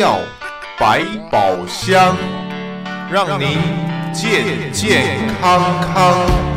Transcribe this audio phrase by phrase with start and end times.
[0.00, 0.18] 药
[0.78, 2.16] 百宝箱，
[3.12, 3.58] 让您
[4.14, 5.60] 健健康
[5.92, 6.49] 康。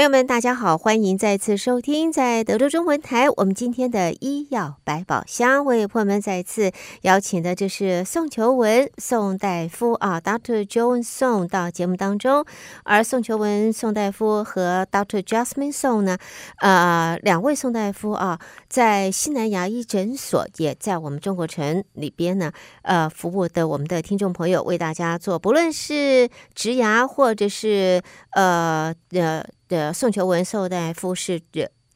[0.00, 3.28] 朋友们，大家好，欢迎再次收听在德州中文台。
[3.36, 6.72] 我们今天的医药百宝箱，为朋友们再次
[7.02, 10.64] 邀请的就是宋求文宋大夫啊，Dr.
[10.66, 12.46] Joan Song 到节目当中。
[12.82, 15.20] 而宋求文宋大夫和 Dr.
[15.20, 16.16] Jasmine Song 呢，
[16.62, 22.50] 呃，两位宋大夫啊，在西南牙医诊所，也在我们中国城里边呢，
[22.84, 29.44] 呃，服务的我们的听众朋友，为大家做，不论是植牙或者是呃呃。
[29.70, 31.40] 的宋求文宋大夫是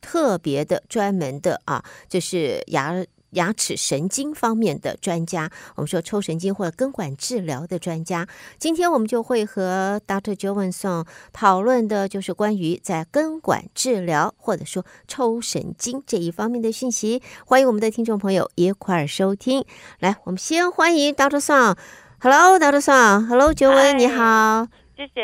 [0.01, 5.51] 特别的专门的啊，就是牙牙齿神经方面的专家。
[5.75, 8.29] 我们说抽神经或者根管治疗的专家。
[8.59, 10.37] 今天我们就会和 Dr.
[10.37, 17.23] Joan Song 讨论的就是关于在根管治疗或者说抽神经这一方面的信息。
[17.45, 19.65] 欢迎我们的听众朋友一块儿收听。
[19.99, 21.41] 来，我们先欢迎 Dr.
[21.41, 21.77] Song。
[22.21, 22.81] Hello，Dr.
[22.81, 23.27] Song。
[23.27, 24.84] Hello，Joan，你好。
[24.97, 25.23] 谢谢，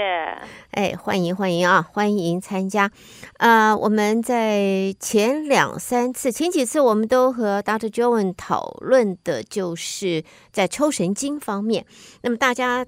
[0.73, 2.91] 哎，欢迎欢迎啊，欢迎参加。
[3.39, 7.89] 呃，我们在前两三次、前几次，我们都和 Dr.
[7.89, 11.87] Joan 讨论的就是在抽神经方面。
[12.23, 12.85] 那么大家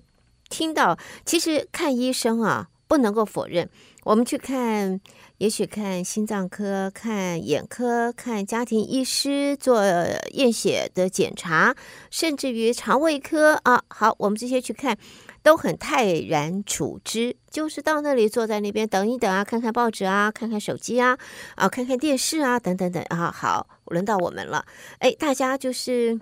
[0.48, 3.70] 听到，其实看医生啊，不能够否认，
[4.02, 5.00] 我们去看，
[5.38, 9.84] 也许看心脏科、看眼科、看家庭医师做
[10.32, 11.76] 验血的检查，
[12.10, 14.98] 甚至于肠胃科啊，好，我们这些去看。
[15.42, 21.18] 都很泰然处之，就是到那里坐在那边等一等啊，看看报纸啊，看看手机啊，
[21.56, 23.30] 啊，看看电视啊，等等等啊。
[23.30, 24.64] 好，轮到我们了。
[24.98, 26.18] 哎，大家就是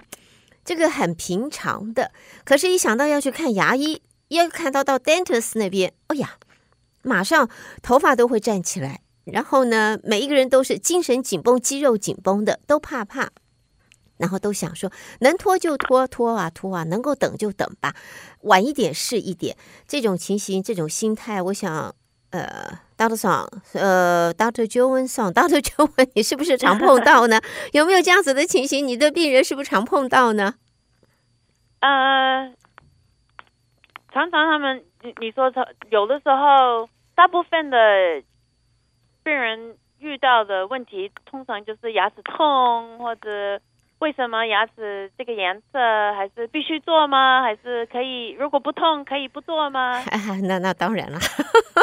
[0.65, 2.13] 这个很平常的，
[2.45, 6.37] 可是，一想到要去看牙医，要看到到 dentist 那边，哎呀，
[7.03, 7.48] 马上
[7.83, 13.30] 头发都会站起来，然后呢，每一个人都是精神紧绷、肌肉紧绷的，都怕怕。
[14.20, 17.95] 然后都想说，能拖就拖，拖啊拖啊，能够等就等吧，
[18.42, 19.57] 晚一点是一点。
[19.89, 21.95] 这种情形，这种心态，我想，
[22.30, 27.41] 呃，Doctor Song，呃，Doctor Joan Song，Doctor Joan，你是不是常碰到呢？
[27.73, 28.86] 有没有这样子的情形？
[28.86, 30.55] 你的病人是不是常碰到呢？
[31.80, 32.53] 呃，
[34.13, 35.51] 常常他们，你你说
[35.91, 37.79] 有的时候，大部分的
[39.25, 43.61] 病人遇到的问题，通常就是牙齿痛或者。
[44.00, 45.78] 为什么牙齿这个颜色
[46.16, 47.42] 还是必须做吗？
[47.42, 48.30] 还是可以？
[48.30, 50.02] 如果不痛，可以不做吗？
[50.44, 51.18] 那那当然了，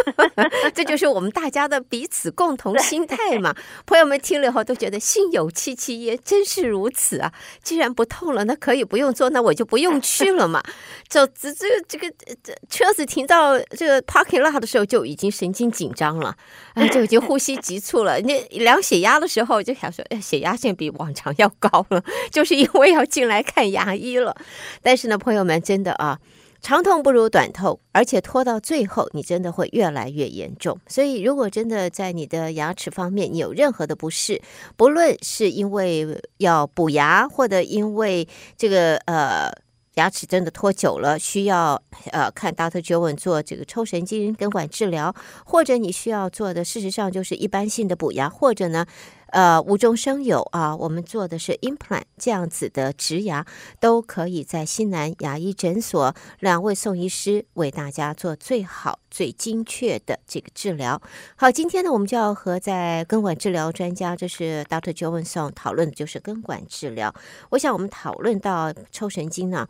[0.73, 3.55] 这就是我们大家的彼此共同心态嘛。
[3.85, 7.31] 朋友们听了以后都觉得心有戚戚焉，真是如此啊！
[7.61, 10.63] 既然不痛了，那可以不用做，那我就不用去了嘛。
[11.07, 12.11] 这这这个这个
[12.43, 16.35] 这车子停到这个 parking lot 的时候就已经神经紧张了，
[16.73, 18.19] 啊，就已经呼吸急促了。
[18.21, 22.03] 那量血压的时候就想说，哎，血压现在比往常要高了。
[22.31, 24.35] 就是因为要进来看牙医了，
[24.81, 26.19] 但是呢，朋友们真的啊，
[26.61, 30.79] 长痛不如短痛，而且拖到最后，你真的会越来越严重。
[30.87, 34.41] 所以，如果真的在你的牙齿方面你有任何的不适，
[34.75, 39.51] 不论是因为要补牙，或者因为这个呃
[39.95, 41.81] 牙齿真的拖久了，需要
[42.11, 42.83] 呃看 Dr.
[42.83, 45.13] Joan 做这个抽神经根管治疗，
[45.45, 48.85] 或者你需要做的，事实上就是一般性的补牙，或者呢。
[49.29, 50.75] 呃，无中生有啊！
[50.75, 53.45] 我们做的是 implant 这样子的植牙，
[53.79, 61.01] 都可以在西南牙医诊所，两位宋医师为大家做最好、最精确的这个治疗。
[61.35, 64.93] 好，今天呢，我们就要和在根管治疗专家，这是 Dr.
[64.93, 67.13] Joan Song 讨论的就是根管治疗。
[67.49, 69.67] 我想我们讨论到抽神经呢，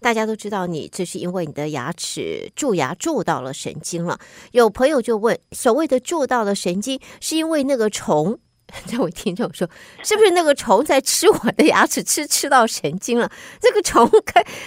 [0.00, 4.20] 大家都知道，你这是因为你的牙齿蛀牙蛀到了神经了。
[4.52, 8.38] 有朋友就问，所谓的蛀到了神经，是因为那个虫？
[8.86, 9.68] 这位听众说
[10.04, 13.30] ：“是不是那个虫在吃我的牙齿，吃吃到神经了？
[13.60, 14.08] 这个虫，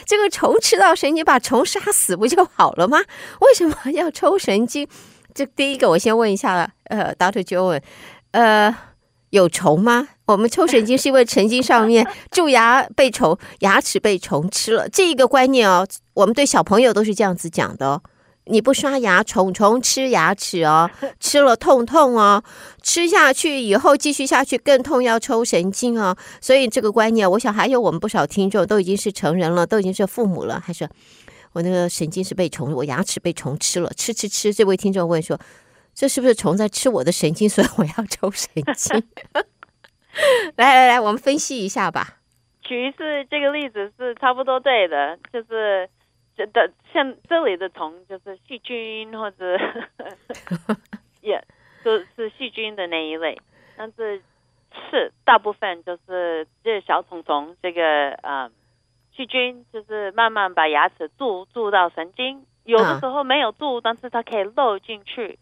[0.05, 2.99] 这个虫吃到神经，把虫杀死不就好了吗？
[3.41, 4.87] 为什么要抽神经？
[5.33, 7.43] 这第一个，我先问一下，呃，Dr.
[7.43, 7.81] Joan，
[8.31, 8.75] 呃，
[9.31, 10.09] 有虫吗？
[10.25, 18.01] 我们抽神经是因为神经上面蛀牙被虫，牙齿被虫吃了，这一个观念哦，我们对小朋友都是这样子讲的哦。”
[18.45, 22.43] 你不刷牙，虫虫吃牙齿哦， 吃了痛痛哦，
[22.81, 26.15] 吃下去以后继续下去更痛，要抽神经哦。
[26.41, 30.89] 所以这个观念，我想还有我们不少听众都已经是成人了，都已经是父母了，还是
[31.53, 34.53] 我那个神经是被虫，我牙齿被虫吃了，吃吃吃。
[34.53, 35.39] 这位听众问说，
[35.95, 39.03] 这是不是虫在吃我的神经，所以我要抽神经？
[40.57, 42.17] 来来来，我们分析一下吧。
[42.61, 42.97] 举一次
[43.31, 45.89] 这个例子是差不多对的，就是。
[46.35, 49.57] 的像这里的虫就是细菌或者
[51.21, 51.43] 也，
[51.83, 53.39] 就是细菌的那一类，
[53.77, 54.21] 但是
[54.89, 58.49] 是大部分就是这小虫虫这个呃
[59.15, 65.37] 细菌，就是慢慢把牙齿蛀蛀到神经，有的时候没有蛀，但是它可以漏进去，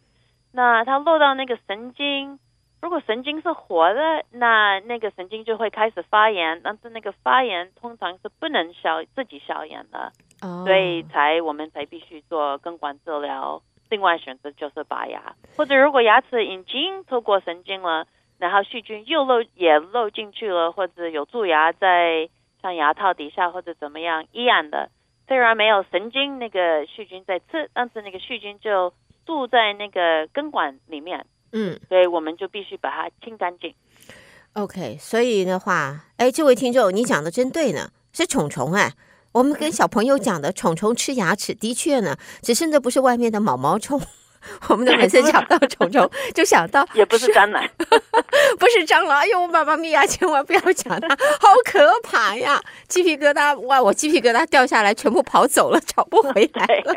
[0.51, 2.39] 那它漏到那个神经。
[2.81, 10.11] 如果神经是活的，那那个神经就会开始发炎，但是那个发炎通常是不能消自己消炎的
[10.41, 10.65] ，oh.
[10.65, 13.61] 所以才我们才必须做根管治疗。
[13.89, 18.07] 另外选择就是拔牙，或者如果牙齿已经透过神经了，
[18.37, 22.29] 然后细菌又漏也漏进去了，或者有蛀牙在
[22.61, 24.89] 像牙套底下或者怎么样一样的，
[25.27, 28.93] 虽然没有神经那个细菌在吃，但是那个细菌就
[29.25, 31.25] 住在那个根管里面。
[31.51, 33.75] 嗯，所以我们就必须把它清干净。
[34.53, 38.93] OK，所以的话，哎，这位听众，你讲的真对呢，是虫虫哎。
[39.33, 44.01] 我们跟小朋友讲的虫虫吃牙齿，的确呢，只是那不是外面的毛毛虫。
[44.69, 47.63] 我们的每次讲到虫虫，就想到也不是蟑螂，
[48.57, 49.19] 不是蟑螂。
[49.19, 51.07] 哎呦，妈妈咪呀，千万不要讲它，
[51.39, 52.59] 好可怕呀！
[52.87, 56.95] 鸡皮疙瘩，哇，我鸡皮疙瘩掉下来，全部跑走了，找不回来了。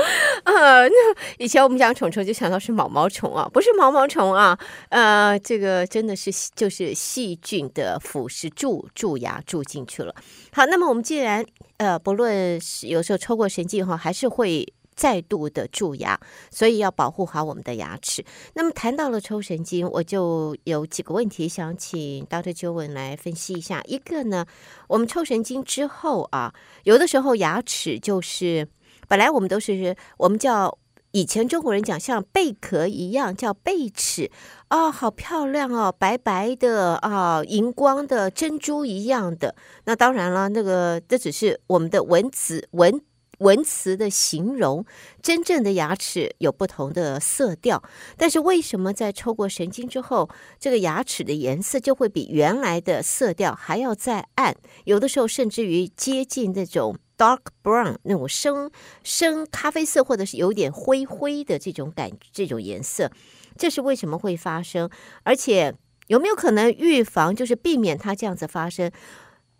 [0.44, 0.94] 呃，那
[1.38, 4.58] 以前我们讲虫虫就想到是毛毛虫啊，不是毛毛虫啊，
[4.88, 10.14] 呃，这个真的是就是细菌的腐蚀蛀蛀牙蛀进去了。
[10.52, 11.44] 好，那么我们既然
[11.76, 16.18] 呃不论是有时候抽过神经以后，还是会再度的蛀牙，
[16.50, 18.24] 所以要保护好我们的牙齿。
[18.54, 22.54] 那么谈到了抽神经，我就有几个问题想请 Dr.
[22.54, 23.82] Joan 来分析一下。
[23.86, 24.46] 一个呢，
[24.88, 26.52] 我们抽神经之后啊，
[26.84, 28.66] 有的时候牙齿就是。
[29.10, 30.78] 本来我们都是我们叫
[31.10, 34.30] 以前中国人讲像贝壳一样叫贝齿
[34.68, 39.56] 哦，好漂亮哦，白白的啊，荧光的珍珠一样的。
[39.86, 43.02] 那当然了，那个这只是我们的文词文
[43.38, 44.84] 文词的形容，
[45.20, 47.82] 真正的牙齿有不同的色调。
[48.16, 50.30] 但是为什么在抽过神经之后，
[50.60, 54.54] 这个牙齿的颜色就会比原来的色调还要再暗？
[54.84, 56.96] 有的时候甚至于接近那种。
[57.20, 58.70] Dark brown 那种深
[59.04, 63.10] 深咖啡色，或者是有点灰灰的这种感，这种颜色，
[63.58, 64.88] 这是为什么会发生？
[65.22, 65.74] 而且
[66.06, 68.90] 有没有可能预防，就是避免它这样子发生？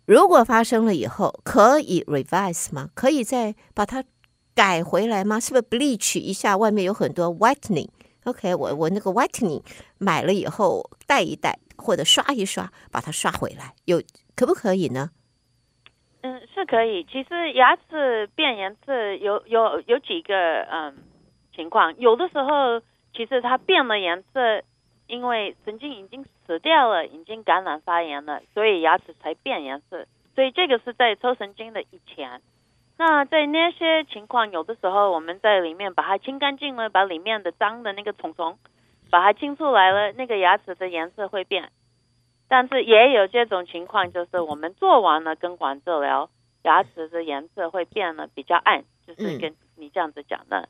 [0.05, 2.89] 如果发生了以后，可以 revise 吗？
[2.95, 4.03] 可以再把它
[4.55, 5.39] 改回来吗？
[5.39, 6.57] 是不是 bleach 一下？
[6.57, 9.61] 外面有很多 whitening，OK，、我我那个 whitening
[9.99, 14.01] 买了以后带一带，或者刷一刷，把它刷回来，有
[14.35, 15.11] 可不可以呢？
[16.23, 17.03] 嗯，是可以。
[17.05, 20.95] 其实牙齿变颜色有有有几个嗯
[21.55, 22.79] 情况，有的时候
[23.13, 24.61] 其实它变了颜色，
[25.07, 30.05] 因为神经已经死掉了，已经感染发炎了，所以牙齿才变颜色。
[30.35, 32.39] 所以这个是在抽神经的以前。
[32.97, 38.59] 那在那些情况，有的时候我们在里面把它清干净了，把里面的脏的那个虫虫
[39.09, 41.71] 把它清出来了，那个牙齿的颜色会变。
[42.51, 46.29] 但是也有这种情况，就是我们做完了根管治疗，
[46.63, 50.67] 牙齿的颜色会变得比较暗，就是跟你这样子讲的。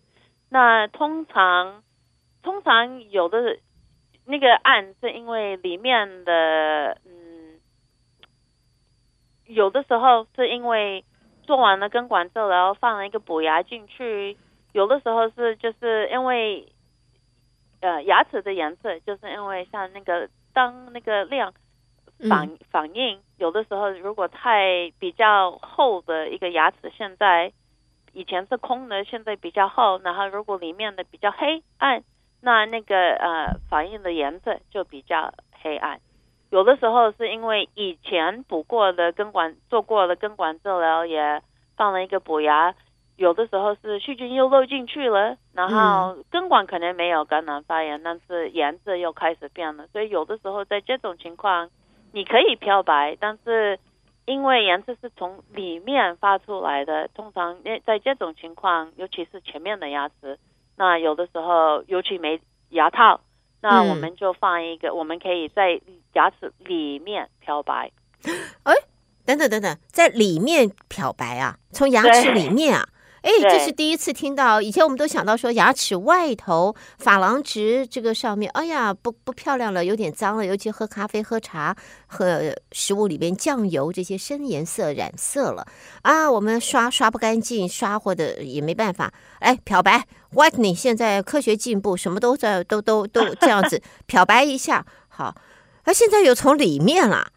[0.47, 1.81] 那通常，
[2.43, 3.57] 通常有的
[4.27, 7.59] 那个暗是因为里面的，嗯，
[9.47, 11.03] 有的时候是因为
[11.41, 14.37] 做完了根管治疗，放了一个补牙进去，
[14.71, 16.71] 有的时候是就是因为，
[17.79, 21.51] 呃，牙齿的颜色就是因为像那个当那个亮。
[22.29, 27.51] 反反应有的时候，如果太比较厚的一个牙齿，现在
[28.13, 32.03] 以前是空的，现在比较厚，然后如果里面的比较黑暗，
[32.41, 35.99] 那那个呃反应的颜色就比较黑暗。
[36.51, 41.41] 有的时候是因为以前补过的根管做过的根管治疗，也
[41.75, 42.75] 放了一个补牙，
[43.15, 51.69] 有的时候是细菌又漏进去了，然后根管可能没有感染发炎，但是颜色又开始变了，所以有的时候在这种情况。
[52.11, 53.79] 你可以漂白，但是
[54.25, 60.37] 因为颜色是从里面发出来的，通常在这种情况，尤其是前面的牙齿，
[60.75, 62.39] 那有的时候尤其没
[62.69, 63.19] 牙套，
[63.61, 65.79] 那我们就放一个，嗯、我们可以在
[66.13, 67.91] 牙齿里面漂白。
[68.63, 68.73] 哎，
[69.25, 71.57] 等等等等，在里面漂白啊？
[71.71, 72.87] 从牙齿里面啊？
[73.21, 74.59] 哎，这是第一次听到。
[74.59, 80.45] 以前我们都想到说牙齿外头珐琅质这个上面，哎呀，不不漂亮了，有点脏了。
[80.45, 81.75] 尤其喝咖啡、喝茶、
[82.07, 85.67] 喝食物里边酱油这些深颜色染色了
[86.01, 89.13] 啊，我们刷刷不干净，刷或者也没办法。
[89.39, 94.83] 哎，漂白，whitening，现在科学进步，什么都在都都都这样子 漂白一下。
[95.09, 95.35] 好，
[95.83, 97.27] 啊，现在有从里面了。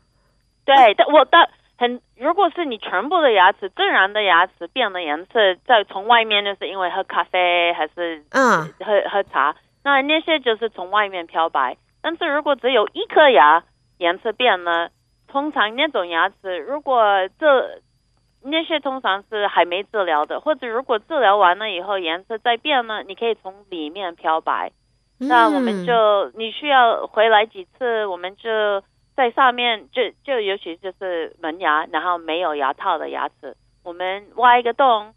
[0.64, 0.75] 对，
[1.12, 1.37] 我的。
[1.76, 11.76] 很，如果是你全部的牙齿，自然的牙齿变了颜色，再从外面就是因为喝咖啡还是嗯喝喝茶，那那些就是从外面漂白。
[12.00, 13.64] 但是如果只有一颗牙
[13.99, 14.90] 颜色变了，
[15.26, 17.81] 通常那种牙齿，如果这
[18.43, 24.71] 那些通常是还没治疗的，或者如果治疗完了以后颜色再变呢，你可以从里面漂白。
[25.19, 28.83] 嗯、那我们就你需要回来几次，我们就
[29.16, 35.14] 在上面就就尤其就是门牙，然后没有牙套的牙齿，我们挖一个洞。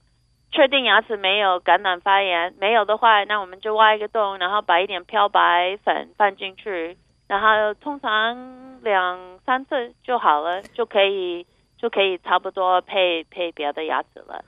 [0.50, 11.46] 确定牙齿没有感染发炎，没有的话，那我们就挖一个洞，然后把一点漂白粉放进去，然后通常两三次就好了，就可以
[11.78, 14.42] 就可以差不多配配别的牙齿了。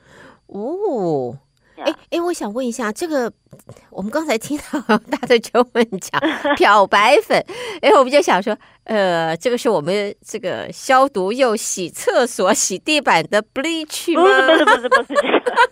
[0.48, 1.38] 哦，
[1.86, 3.32] 哎哎，我想问一下，这个
[3.90, 6.22] 我们刚才听到大家就问讲
[6.56, 7.44] 漂白粉，
[7.82, 14.24] 哎，我们就想说，呃，这个是我们这个消毒又洗厕所、洗地板的 bleach 吗？
[14.24, 15.54] 不是不是不是不是这个。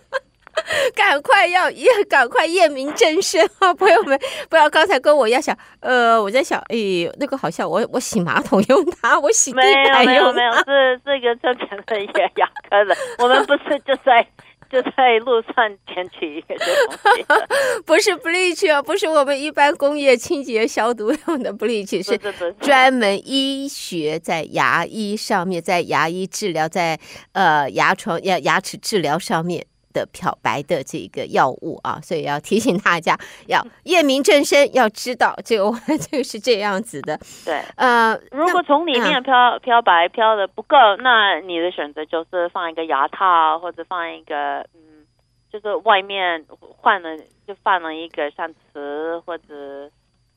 [0.92, 3.72] 赶快要也赶快验明正身啊！
[3.72, 4.18] 朋友们，
[4.50, 6.76] 不要刚才跟我一样想，呃，我在想，哎，
[7.20, 14.26] 那个好像我我洗马桶用它，我洗地板用它，没有没有，是这个正常的牙牙科的，我们不是就在
[14.70, 15.54] 就在路上
[15.86, 16.66] 捡起一个东
[17.16, 17.24] 西，
[17.86, 22.18] 不是 bleach 啊，不是我们一般工业清洁消毒用的 bleach，是
[22.60, 26.98] 专门医学在牙医上面，在牙医治疗，在
[27.32, 29.64] 呃牙床牙牙齿治疗上面。
[29.92, 37.18] 的漂白的这个药物啊，所以要提醒大家要验明正身，要知道这个这个是这样子的。
[37.44, 45.06] 对，呃，如果从里面漂、嗯、漂白漂的不够，那你的选择就是放一个牙套，或者放一个嗯，
[45.52, 46.44] 就是外面
[46.76, 47.16] 换了
[47.46, 49.90] 就放了一个像瓷或者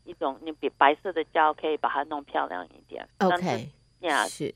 [0.05, 3.07] 一种你比白色的胶，可以把它弄漂亮一点。
[3.19, 3.69] OK，
[4.01, 4.53] 呀，是。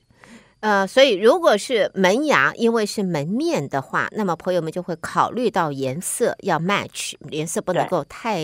[0.60, 8.40] 呃，所以如果是门牙，因为是门面的话，那么朋友们就会考虑到颜色要 match，颜色不能够太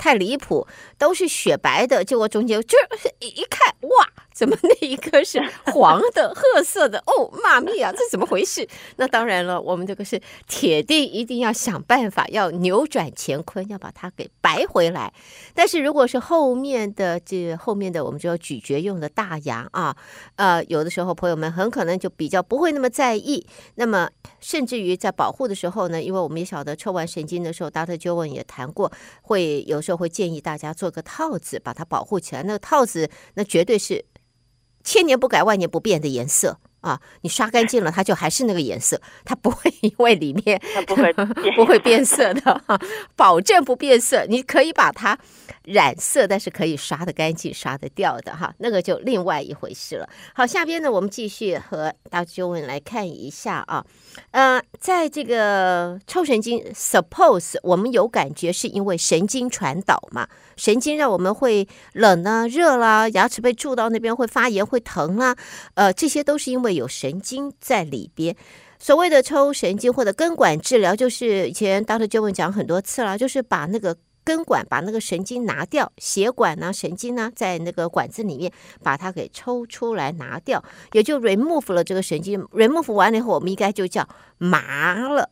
[0.00, 0.66] 太离谱，
[0.96, 2.78] 都是雪白的，结果中间就
[3.18, 4.08] 一一看，哇！
[4.32, 6.98] 怎么那一颗是 黄的、褐色的？
[7.00, 8.66] 哦，妈咪啊，这怎么回事？
[8.96, 15.12] 那当然了，我们这个是铁定一定要想办法，要扭转乾坤，要把它给白回来。
[15.52, 19.94] 但是如果是后面的这后面的，我们就要咀嚼用的大牙啊，
[20.36, 23.46] 呃，有的时候朋友们很可能就比较不会那么在意。
[23.74, 24.08] 那么
[24.40, 28.00] 甚至于在保护的时候呢，因为我们也晓得抽完神经的时候，Dr.
[28.00, 28.90] Joan 也谈过，
[29.20, 32.42] 会有时候会建议大家做个套子，把它保护起来。
[32.42, 34.04] 那个套子，那绝对是。
[34.82, 37.02] 千年不改，万年不变的颜色啊！
[37.20, 41.12] 你刷干净了，它就还是那个颜色，它不会因为里面它不会
[41.54, 42.80] 不会变色的哈，
[43.14, 44.24] 保证不变色。
[44.26, 45.18] 你可以把它
[45.70, 50.08] 染色，但是可以刷得干净、刷得掉的哈，那个就另外一回事了。
[50.34, 52.26] 好，下边呢，我们继续和 Dr.
[52.34, 53.84] Joan 来看一下啊，
[54.32, 60.28] 呃，在这个抽神经，Suppose 我们有感觉是因为神经传导嘛？
[60.56, 65.36] 神经让我们会冷啊、热啦，牙齿被蛀到那边会发炎、会疼啊，
[65.74, 68.34] 呃，这些都是因为有神经在里边。
[68.82, 72.06] 所谓的抽神经或者根管治疗，就是以前 Dr.
[72.06, 80.62] Joan 讲很多次了，就是把那个根管、把那个神经拿掉，血管啊、神经呢，在那个管子里面把它给抽出来拿掉，
[80.92, 82.40] 也就 remove 了这个神经。
[82.52, 84.08] remove 完了以后，我们应该就叫
[84.38, 85.30] 麻了。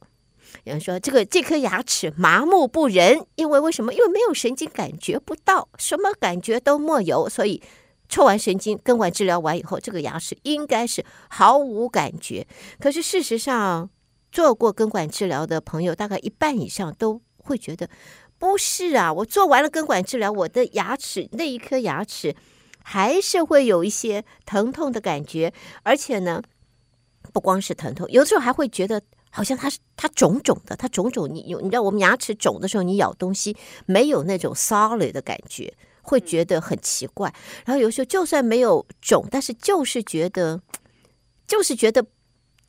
[0.65, 3.93] 有人说这个这颗牙齿麻木不仁，因为为什么？
[3.93, 7.63] 因为没有神经感觉不到，什么感觉都没有，所以
[8.09, 12.47] 抽完神经根管治疗完以后，这个牙齿应该是毫无感觉。
[12.81, 13.91] 可是事实上，
[14.33, 17.89] 做过根管治疗的朋友，大概一半以上都会觉得
[18.39, 19.13] 不是啊。
[19.13, 22.35] 我做完了根管治疗，我的牙齿那一颗牙齿
[22.83, 25.53] 还是会有一些疼痛的感觉，
[25.83, 26.43] 而且呢，
[27.33, 29.03] 不光是疼痛，有的时候还会觉得。
[29.31, 31.29] 好像它是它肿肿的，它肿肿。
[31.33, 33.55] 你有你知道，我们牙齿肿的时候，你咬东西
[33.85, 37.33] 没有那种 solid 的感觉，会觉得很奇怪。
[37.67, 40.63] 然后有时候就算没有肿，但是就是觉得，
[41.47, 42.07] 就是觉得，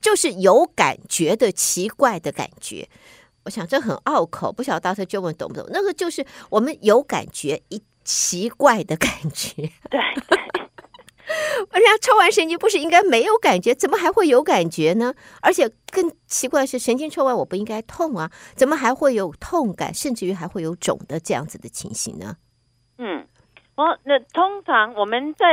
[0.01, 2.89] 就是有感觉的奇怪的感觉。
[3.49, 5.03] 我想这很拗口，不晓得 Dr.
[5.05, 5.65] Joan 懂不懂？
[5.71, 9.71] 那个就是我们有感觉，一奇怪的感觉。
[9.89, 9.99] 对。
[11.73, 15.15] 人家抽完神经不是应该没有感觉，怎么还会有感觉呢？
[15.41, 22.35] 而且更奇怪的是，神经抽完我不应该痛啊，怎么还会有痛感，甚至于还会有肿的这样子的情形呢？
[22.99, 23.25] 嗯，
[23.75, 25.45] 哦，那通常我们在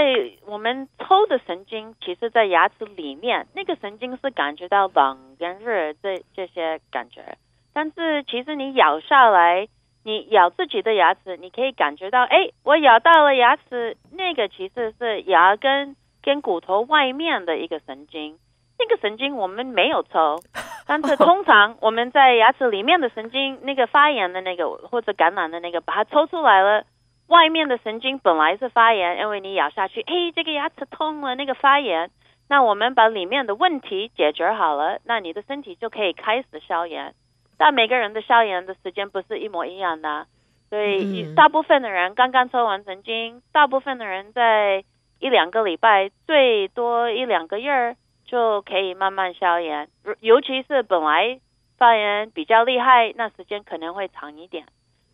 [0.46, 7.36] 我们抽的神经，其实，在牙齿里面，那个神经是感觉到冷跟热这这些感觉，
[7.76, 9.68] 但是其实你咬下来。
[10.08, 18.38] 你咬自己的牙齿，你可以感觉到，哎，我咬到了牙齿，那个其实是牙根跟骨头外面的一个神经，
[18.78, 20.36] 那个神经我们没有抽，
[20.86, 26.84] 但是通常我们在牙齿里面的神经，那个发炎的那个或者感染的那个，把它抽出来了，
[27.26, 32.12] 外面的神经本来是发炎，因为你咬下去，哎，这个牙齿痛了，那个发炎。
[32.48, 37.12] 那我们把里面的问题解决好了，那你的身体就可以开始消炎。
[37.58, 40.26] 但每个人的消炎的时间不是一模一样的，
[40.68, 44.84] 所以大部分的人刚刚抽完神经，大部分的人在
[45.20, 47.96] 一两个礼拜，最多一两个月
[48.26, 49.88] 就可以慢慢消炎。
[50.20, 51.40] 尤其是本来
[51.78, 54.66] 发炎比较厉害，那时间可能会长一点。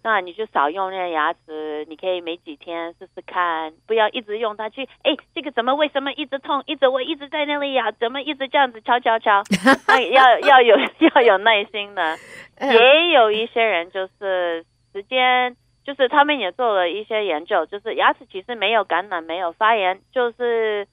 [0.04, 4.82] 那你就少用那个牙齿，你可以每几天试试看，不要一直用它去。
[5.02, 6.62] 哎，这个怎么为什么一直痛？
[6.66, 9.42] 一直我一直在那里咬，怎么一直这样子敲敲敲？
[9.87, 12.16] 那要要有要有耐心的。
[12.61, 20.87] 也有一些人就是时间，就是他们也做了一些研究，就是牙齿其实没有感染，没有发炎，就是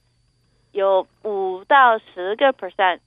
[0.72, 3.00] 有五到十个 percent。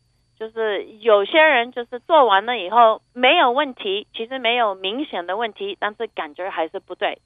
[0.44, 7.20] 就是有些人就是做完了以后没有问题，其实没有明显的问题，但是感觉还是不对。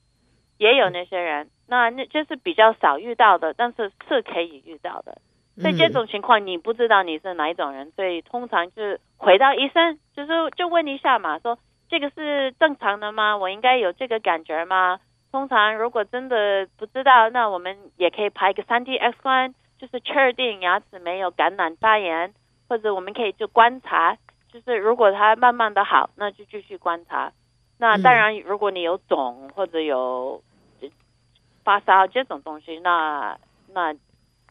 [0.59, 5.17] 也有那些人，那那就是比较少遇到的，但是是可以遇到的。
[5.59, 11.57] 所以这种情况你不知道你是哪一种人，所以通常就是回到医生，就是就问一下嘛，说
[11.89, 13.35] 这个是正常的吗？
[13.35, 14.99] 我应该有这个感觉吗？
[15.31, 22.31] 通常如果真的不知道，那我们也可以拍一个 3D X 光，就是确定牙齿没有感染发炎。
[22.67, 24.17] 或者我们可以就观察，
[24.51, 27.31] 就是如果它慢慢的好，那就继续观察。
[27.79, 30.41] 那当然，如果你有肿或者有
[31.63, 33.37] 发烧这种东西，那
[33.69, 33.93] 那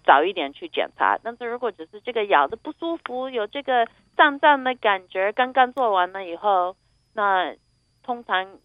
[0.04, 1.18] 早一点去检查。
[1.22, 6.76] 但是如果只是这个咬的不舒服，有这个胀胀的感觉，刚刚做完了以后，
[7.14, 7.54] 那
[8.04, 8.58] 通常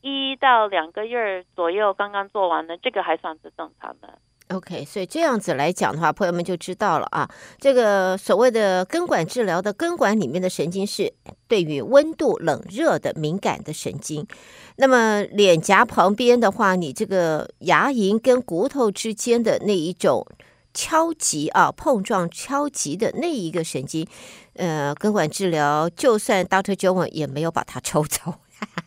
[0.00, 4.18] 一到两个月左右刚刚做完了，这个还算是正常的。
[4.48, 7.28] OK，所以这样子来讲的话，朋友们就知道了啊。
[7.58, 11.12] 这个所谓的根管治疗的根管里面的神经是
[11.46, 14.26] 对于温度、冷热的敏感的神经。
[14.76, 20.26] 那么脸颊旁边的话，你这个牙龈跟骨头之间的那一种
[20.72, 24.08] 敲击啊、碰撞、敲击的那一个神经，
[24.54, 28.34] 呃，根管治疗就算 Doctor j o n 也没有把它抽走。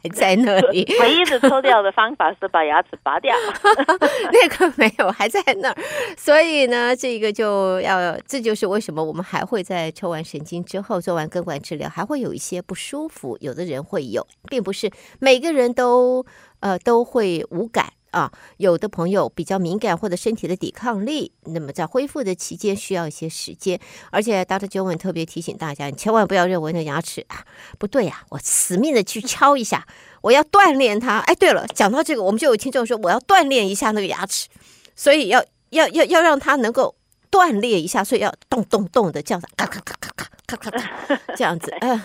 [0.04, 3.36] 还 在那里， 唯一的抽掉的方法是把牙齿拔掉，
[4.32, 5.78] 那个没有，还在那儿。
[6.18, 13.38] 所以呢，这个就要，这就是为什么我们还会在抽完神经之后做完根管治疗，还会有一些不舒服。
[13.42, 16.26] 有的人会有，并不是每个人都
[16.62, 17.94] 呃都会无感。
[18.12, 23.80] 啊，有的朋友比较敏感或者身体的抵抗力，那么在恢复的期间需要一些时间。
[24.12, 24.68] 而且，Dr.
[24.70, 27.46] Joan 特别提醒大家，你千万不要认为那牙齿啊
[27.80, 29.88] 不对呀、啊，我死命的去敲一下，
[30.22, 31.20] 我要锻炼它。
[31.20, 34.48] 哎，对了，讲到这个，我们就有听众说，我要锻炼一下那个牙齿，
[34.96, 36.96] 所以要要要要让它能够
[37.30, 40.12] 断裂一下，所以要咚咚咚的这样子，咔咔咔咔
[40.46, 42.02] 咔咔咔这样子， 嗯。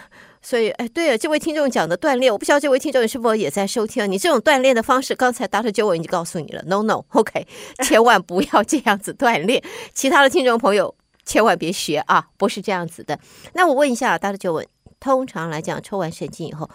[0.48, 4.08] 所以，哎，对了，这位听众讲的锻炼，我不知道这位听众你是否也在收听？
[4.08, 5.72] 你这种锻炼的方式，刚才 Dr.
[5.72, 7.44] Joan 已经告诉你了，No No，OK，
[7.82, 9.60] 千万不要这样子锻炼。
[9.92, 13.18] 其他的听众朋友千万别学啊，不是这样子的。
[13.54, 14.36] 那我问一下 Dr.
[14.36, 14.66] Joan，
[15.00, 16.70] 通常来讲，抽完神经以后。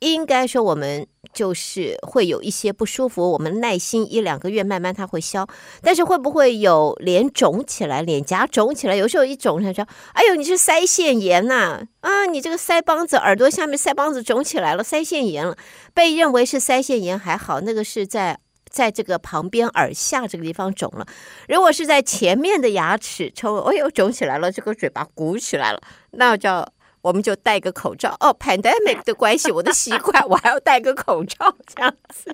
[0.00, 5.46] 应该说，我们就是会有一些不舒服，我们耐心一两个月，慢慢它会消。
[5.82, 8.94] 但是会不会有脸肿起来，脸颊肿起来？
[8.94, 9.84] 有时候一肿，他说
[10.14, 11.82] ：“哎呦，你是腮腺炎呐！
[12.00, 15.56] 啊，你这个腮帮子、耳朵下面腮帮子肿起来了，腮腺炎了。”
[15.92, 18.38] 被认为是腮腺炎还好，那个是在
[18.70, 21.04] 在这个旁边耳下这个地方肿了。
[21.48, 25.80] 如果是在前面的牙齿抽，哎呦，肿起来了，这个嘴巴鼓起来了，
[26.12, 26.64] 那叫。
[27.02, 32.32] 我们就戴个口罩哦，pandemic 的关系，我的习惯我还要戴个口罩这样子，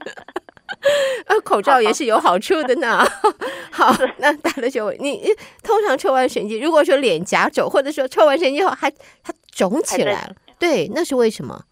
[1.26, 3.04] 呃，口罩也是有好处的呢。
[3.70, 5.28] 好，那大了就你
[5.62, 8.90] 通常抽完神经，如果说脸颊肿，或者说抽完神经后还
[9.22, 11.64] 它肿起来了，对，那是为什么？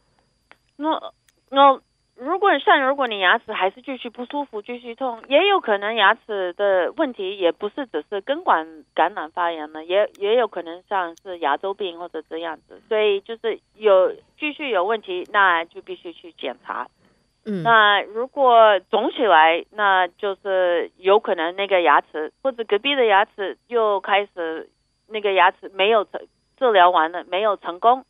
[0.76, 0.88] 那
[1.50, 1.81] 那。
[2.16, 16.87] 如果像如果你牙齿还是继续不舒服，继续痛，也有可能牙齿的问题也不是只是根管感染发炎了，也也有可能像是牙周病或者这样子，所以就是有继续有问题，那就必须去检查。
[17.44, 24.70] 嗯，那如果肿起来，那就是有可能那个牙齿或者隔壁的牙齿又开始
[25.09, 26.20] 那个牙齿没有成
[26.57, 28.05] 治疗完了，没有成功，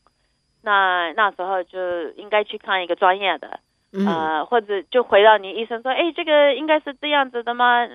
[0.62, 3.60] 那那时候就应该去看一个专业的。
[3.92, 7.87] 呃，或者就回到你医生说，哎，这个应该是这样子的吗？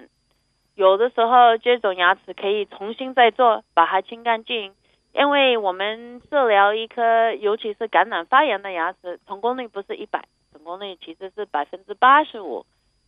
[0.75, 4.73] 有的时候这种牙齿可以重新再做，把它清干净。
[5.13, 12.63] 因为我们治疗一颗，尤其是感染发炎的牙齿，成功率不是一百，成功率其实是百分之八十五。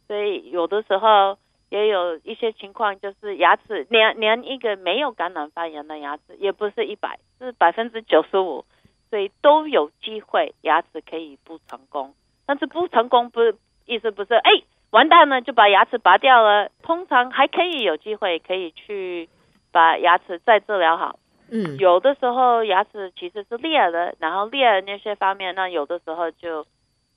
[0.08, 1.38] 所以有的时候
[1.70, 8.66] 也有一些情况，就是牙齿连连一个没有感染发炎的牙齿，也不是一百，是百分之九十五。
[9.12, 12.16] 所以都有机会牙齿可以不成功。
[12.50, 13.42] 但是不成功不
[13.86, 14.50] 意思不是哎，
[14.90, 16.72] 完蛋了，就把牙齿拔掉了。
[16.82, 19.30] 通常还可以有机会可以去
[19.72, 21.20] 把牙齿再治疗好。
[21.52, 26.66] 嗯，有的时候牙齿其实是裂了，然后裂了那些方面，那有的时候就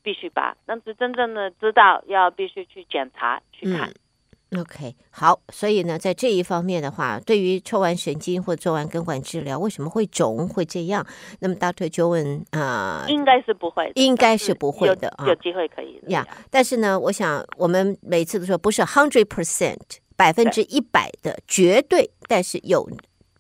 [0.02, 0.54] 必须拔。
[0.66, 3.88] 但是真正的知道要必须去检查去看。
[3.88, 3.94] 嗯
[4.58, 5.40] ，OK，好。
[5.52, 11.06] 所以呢，在这一方面的话，对于抽完神经或做完根管治疗，为什么会肿会这样？
[11.40, 11.88] 那么 Dr.
[11.88, 16.26] Joan 啊，应该是不会，应该是不会的啊，有机会可以呀。
[16.28, 19.78] Yeah, 但是呢，我想我们每次都说不是 hundred percent
[20.16, 22.88] 百分之一百的绝对，但是有。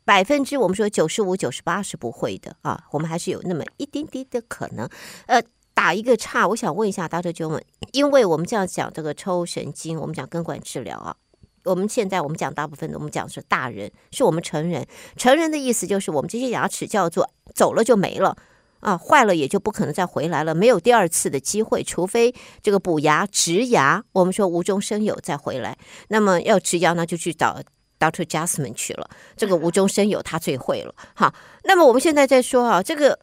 [0.04, 4.86] 百分之我们说九十五、九十八是不会的啊，我们还是有那么一丁点的可能。
[5.26, 5.40] 呃，
[5.74, 7.32] 打一个岔，我想问一下 Dr.
[7.32, 11.16] Joan，因为我们这样讲这个抽神经，我们讲根管治疗啊，
[11.64, 14.86] 我们现在我们讲大部分的，我们讲是大人，是我们成人。
[15.16, 18.36] 成人的意思就是我们这些牙齿叫做走了就没了
[18.80, 25.76] 啊，坏了也就不可能再回来了，没有第二次的机会，除非这个补牙、植牙，我们说无中生有再回来。
[26.08, 27.60] 那么要植牙呢，就去找。
[28.02, 30.92] Doctor Jasmine 去了，这个无中生有，他最会了。
[31.14, 31.32] 好，
[31.62, 33.16] 那么我们现在在说啊，这个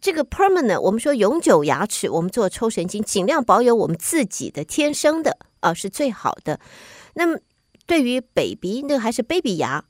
[0.00, 6.60] 这个 permanent，我们说永久牙齿，我们做抽神经，尽量保有我们自己的天生的啊，是最好的。
[7.14, 7.38] 那么
[7.86, 9.84] 对于 baby，那还是 baby 牙。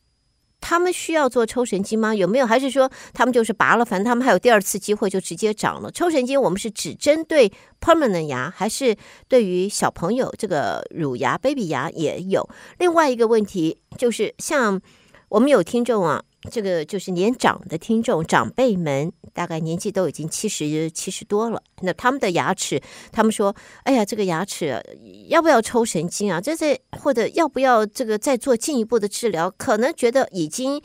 [0.58, 2.14] 他们需要做抽神经吗？
[2.14, 2.46] 有没有？
[2.46, 5.90] 还是说他们就是拔了，反正他们还有第二次机会，就直接长了？
[5.90, 8.96] 抽神经我们是只针对 permanent 牙，还是
[9.28, 12.48] 对于小朋友这个乳牙 baby 牙也有？
[12.78, 14.80] 另外一个问题就是像。
[15.28, 21.60] 我们有听众啊，这个就是年长的听众，长辈们大概年纪都已经七十七十多了。
[21.80, 24.80] 那他们的牙齿，他们说：“哎呀，这个牙齿
[25.28, 26.40] 要不要抽神经啊？
[26.40, 29.50] 这是或者要不要这个再做进一步的治疗？
[29.50, 30.80] 可能觉得已经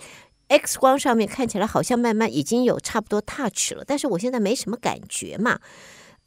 [0.48, 5.60] X 光上面看起来好像慢慢已经有差不多 touch 了，但是我现在没什么感觉嘛。”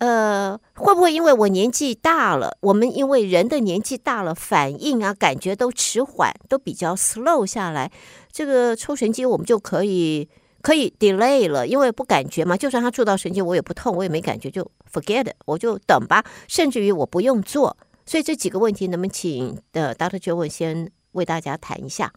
[0.05, 7.91] 呃，会不会因为我年纪大了，我们因为人的年纪大了，反应啊、感觉都迟缓，都比较 slow 下来，
[8.31, 10.29] 这个抽神经我们就可以
[10.61, 12.55] 可以 delay 了，因为不感觉嘛。
[12.55, 16.23] 就算他做到神经，我也不痛，我也没感觉，就 forget 我就等吧。
[16.49, 17.75] 甚至于我不用做。
[18.05, 22.13] 所以这几个问题，能不能请的 Doctor Joe 先为大家谈一下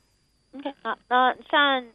[0.54, 1.86] ？OK，好，那像。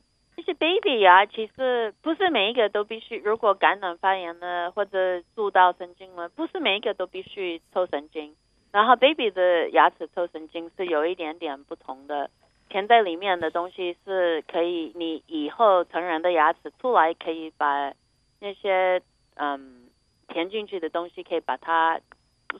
[0.42, 8.34] 其实 baby 牙其实不是每一个都必须，如果感染发炎了或者蛀到神经了，不是每一个都必须抽神经。
[8.72, 12.28] 然后 baby 的牙齿抽神经是有一点点不同的，
[12.68, 17.92] 填在里面的东西是可以，你以后成人的牙齿出来可以把
[18.40, 19.00] 那些
[19.36, 19.84] 嗯
[20.26, 22.00] 填进去的东西可以把它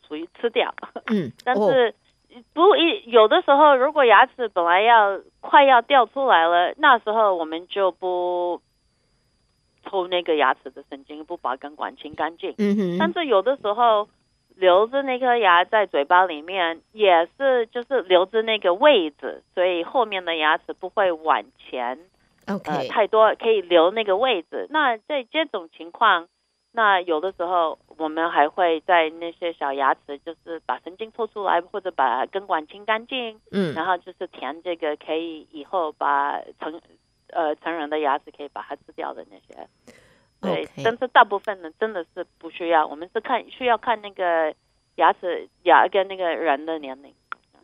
[0.06, 0.72] 属于吃掉。
[1.06, 1.92] 嗯， 但是。
[2.54, 8.62] 不一有的时候，如果牙齿本来要快要掉出来了，那时候我们就不
[9.84, 12.54] 抽那个牙齿的神经，不把根管清干净。
[12.56, 12.98] 嗯哼。
[12.98, 14.08] 但是有的时候
[14.56, 21.98] 留着那颗牙在嘴巴里面，也是就是留着那个位置，所以后面的牙齿不会往前。
[22.46, 24.66] OK，呃，太多可以留那个位置。
[24.70, 26.28] 那在这种情况。
[26.74, 36.80] 那有的时候，我们还会在那些小牙齿，就是把神经抽出来，或者把根管清干净，嗯，然后就是填这个，可以以后把成
[37.28, 39.68] 呃成人的牙齿可以把它吃掉的那些，
[40.40, 44.54] 对.但是大部分呢真的是不需要，我们是看需要看那个
[44.96, 47.14] 牙齿牙跟那个人的年龄，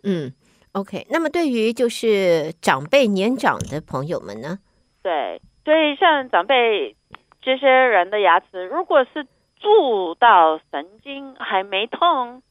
[0.02, 0.30] 嗯
[0.72, 4.58] ，OK，那么对于就是长辈年长的朋友们呢？
[5.02, 6.94] 对，所以像长辈。
[7.40, 9.26] 这些人的牙齿，如果是
[9.60, 12.42] 蛀到神经还没痛，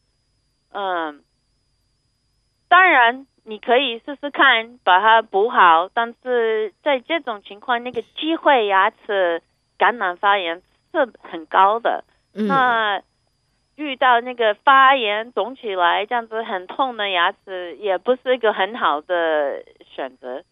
[0.71, 1.23] 嗯，
[2.67, 9.41] 当然你可以试试看把它补好，但是在这种情况，那个机会牙齿
[9.77, 12.03] 感染发炎是很高的。
[12.33, 12.47] 嗯。
[12.47, 13.01] 那
[13.75, 20.43] 遇到那个发炎肿起来这样子很痛的牙齿，也不是一个很好的选择。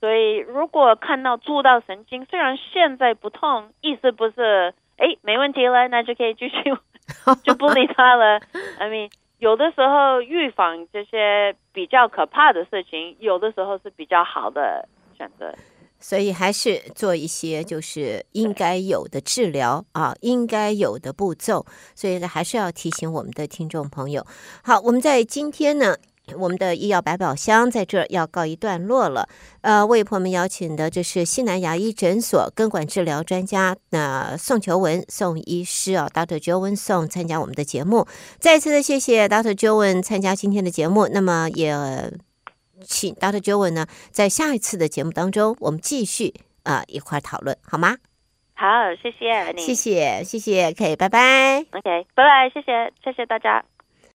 [0.00, 6.72] 所以，如果看到蛀到神经，虽然现在不痛，意思不是哎没问题了，那就可以继续
[7.42, 8.40] 就不理他了。
[8.78, 15.52] I mean，有的时候预防这些比较可怕的事情，有的时候是比较好的选择。
[15.98, 21.66] 所以还是做一些就是应该有的治疗啊，应该有的步骤。
[21.96, 24.24] 所以呢，还是要提醒我们的听众朋友。
[24.62, 25.96] 好，我们在今天呢。
[26.36, 29.28] 我们的医药百宝箱在这儿要告一段落了。
[29.60, 36.38] 呃，为朋友们邀请的这是西南牙医诊所根管治疗专家那、呃、宋求文宋医师啊，Dr.
[36.38, 38.06] Joan 宋参加我们的节目。
[38.38, 39.54] 再一次的谢谢 Dr.
[39.54, 41.08] Joan 参加今天的节目。
[41.08, 41.72] 那么也
[42.82, 43.40] 请 Dr.
[43.40, 47.96] Joan 呢，在下一次的节目当中，我们继续啊、呃、一块讨论，好吗？
[48.54, 48.66] 好，
[49.00, 51.64] 谢谢你，谢谢谢谢，可以，拜拜。
[51.70, 53.64] OK，拜拜，谢谢谢谢大家。